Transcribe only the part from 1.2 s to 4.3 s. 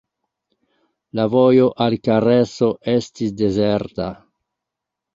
vojo al Kareso estis dezerta.